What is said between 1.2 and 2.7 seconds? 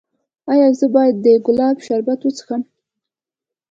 د ګلاب شربت وڅښم؟